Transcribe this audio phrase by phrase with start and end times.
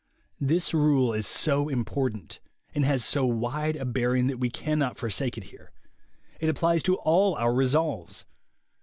[0.39, 2.39] This rule is so important,
[2.73, 5.71] and has so wide a bearing, that we cannot forsake it here.
[6.39, 8.25] It applies to all our resolves.